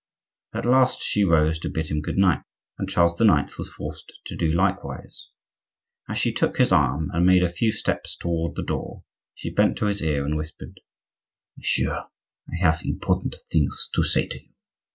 [0.51, 2.41] At last she rose to bid him good night,
[2.79, 3.55] and Charles IX.
[3.59, 5.29] was forced to do likewise.
[6.09, 9.03] As she took his arm and made a few steps toward the door,
[9.35, 10.79] she bent to his ear and whispered:—
[11.55, 12.07] "Monsieur,
[12.51, 14.49] I have important things to say to you."